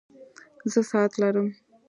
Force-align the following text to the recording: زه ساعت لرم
زه 0.71 0.81
ساعت 0.89 1.11
لرم 1.21 1.47